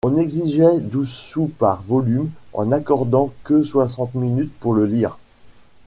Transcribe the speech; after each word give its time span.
On 0.03 0.17
exigeait 0.17 0.79
douze 0.79 1.11
sous 1.11 1.45
par 1.45 1.83
volume 1.83 2.31
en 2.53 2.65
n’accordant 2.65 3.31
que 3.43 3.61
soixante 3.61 4.15
minutes 4.15 4.51
pour 4.59 4.73
le 4.73 4.87
lire. 4.87 5.19